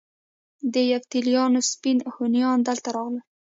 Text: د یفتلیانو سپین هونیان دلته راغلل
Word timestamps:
د 0.73 0.75
یفتلیانو 0.91 1.59
سپین 1.71 1.97
هونیان 2.13 2.59
دلته 2.67 2.89
راغلل 2.95 3.21